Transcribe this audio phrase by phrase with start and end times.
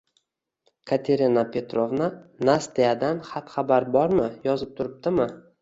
[0.91, 2.09] Katerina Petrovna,
[2.51, 4.27] Nastyadan xat-xabar bormi?
[4.49, 5.33] Yozib turibdimi?